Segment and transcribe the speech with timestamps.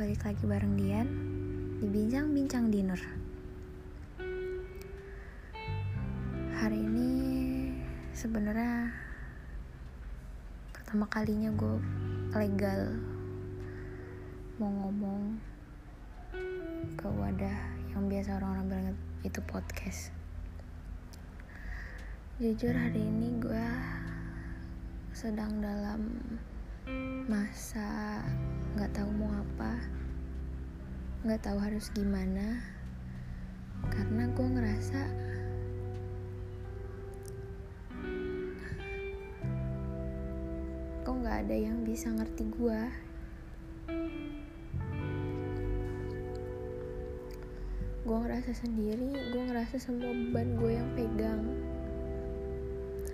[0.00, 1.08] lagi bareng Dian
[1.76, 2.96] di Bincang-Bincang Dinner.
[6.56, 7.12] Hari ini
[8.16, 8.96] sebenarnya
[10.72, 11.76] pertama kalinya gue
[12.32, 12.96] legal
[14.56, 15.36] mau ngomong
[16.96, 17.60] ke wadah
[17.92, 20.16] yang biasa orang-orang bilang itu podcast.
[22.40, 23.68] Jujur hari ini gue
[25.12, 26.00] sedang dalam
[27.30, 28.22] masa
[28.74, 30.00] nggak tahu mau apa
[31.20, 32.64] nggak tahu harus gimana.
[33.92, 35.00] Karena gue ngerasa
[41.04, 42.80] kok nggak ada yang bisa ngerti gue
[48.00, 51.44] gue ngerasa sendiri gue ngerasa semua beban gue yang pegang.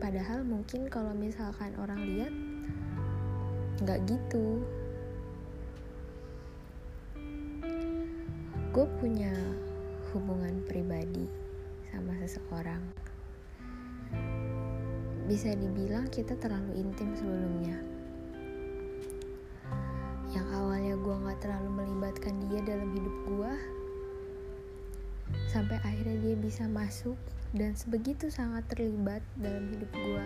[0.00, 2.32] Padahal mungkin kalau misalkan orang lihat
[3.78, 4.66] nggak gitu.
[8.70, 9.30] Gue punya
[10.10, 11.26] hubungan pribadi
[11.90, 12.82] sama seseorang.
[15.30, 17.78] Bisa dibilang kita terlalu intim sebelumnya.
[20.34, 23.52] Yang awalnya gue nggak terlalu melibatkan dia dalam hidup gue
[25.50, 27.18] sampai akhirnya dia bisa masuk
[27.50, 30.24] dan sebegitu sangat terlibat dalam hidup gue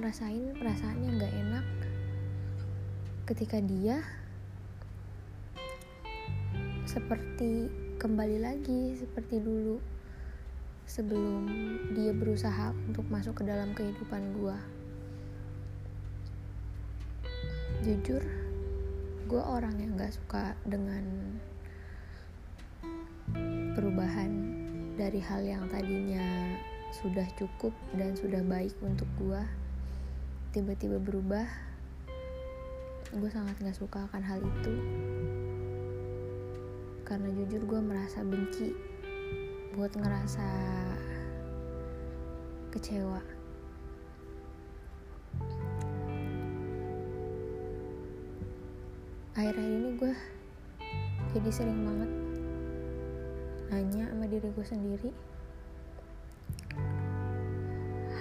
[0.00, 1.66] ngerasain perasaan yang gak enak.
[3.28, 4.00] Ketika dia
[6.88, 7.68] seperti
[8.00, 9.76] kembali lagi seperti dulu
[10.88, 11.44] sebelum
[11.92, 14.56] dia berusaha untuk masuk ke dalam kehidupan gue
[17.84, 18.24] jujur
[19.28, 21.04] gue orang yang gak suka dengan
[23.76, 24.32] perubahan
[24.96, 26.56] dari hal yang tadinya
[26.90, 29.44] sudah cukup dan sudah baik untuk gue
[30.50, 31.46] tiba-tiba berubah
[33.10, 34.74] gue sangat gak suka akan hal itu.
[37.06, 38.74] Karena jujur gue merasa benci
[39.74, 40.46] buat ngerasa
[42.74, 43.22] kecewa.
[49.38, 50.12] Akhir-akhir ini gue
[51.30, 52.10] jadi sering banget
[53.70, 55.10] nanya sama diri gue sendiri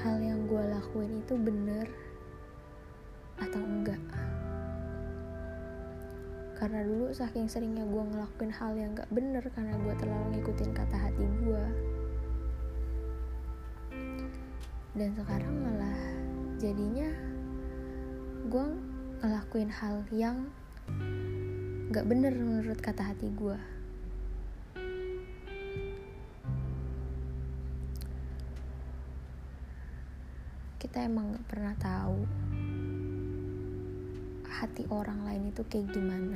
[0.05, 1.89] hal yang gue lakuin itu bener
[3.39, 4.01] atau enggak?
[6.59, 10.97] Karena dulu saking seringnya gue ngelakuin hal yang gak bener karena gue terlalu ngikutin kata
[10.99, 11.63] hati gue
[14.99, 15.99] dan sekarang malah
[16.59, 17.07] jadinya
[18.51, 18.65] gue
[19.23, 20.51] ngelakuin hal yang
[21.93, 23.55] gak bener menurut kata hati gue
[30.83, 32.27] kita emang gak pernah tahu
[34.59, 36.35] hati orang lain itu kayak gimana?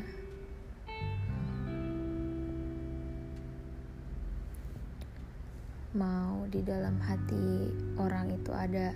[5.91, 7.67] Mau di dalam hati
[7.99, 8.95] orang itu ada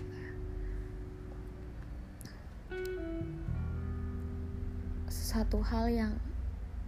[5.12, 6.16] satu hal yang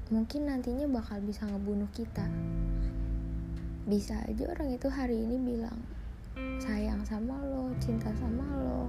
[0.08, 2.24] mungkin nantinya bakal bisa ngebunuh kita.
[3.84, 5.76] Bisa aja orang itu hari ini bilang
[6.64, 8.88] sayang sama lo cinta sama lo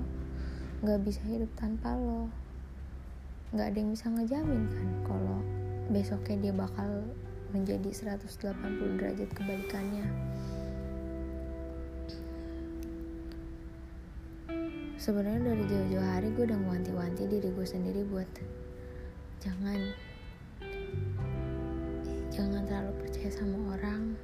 [0.87, 2.31] nggak bisa hidup tanpa lo
[3.51, 5.39] nggak ada yang bisa ngejamin kan kalau
[5.91, 7.03] besoknya dia bakal
[7.51, 8.47] menjadi 180
[8.95, 10.07] derajat kebalikannya.
[15.01, 18.29] Sebenarnya dari jauh-jauh hari gue udah wanti-wanti diri gue sendiri buat
[19.41, 19.81] jangan
[22.31, 24.15] jangan terlalu percaya sama orang.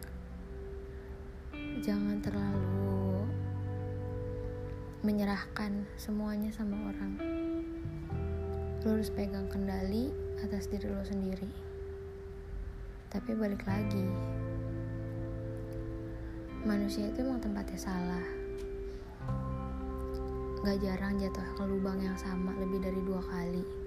[1.82, 3.26] Jangan terlalu
[5.02, 7.45] menyerahkan semuanya sama orang
[8.86, 10.14] lo harus pegang kendali
[10.46, 11.50] atas diri lo sendiri.
[13.10, 14.06] Tapi balik lagi
[16.62, 18.26] manusia itu emang tempatnya salah.
[20.62, 23.86] Gak jarang jatuh ke lubang yang sama lebih dari dua kali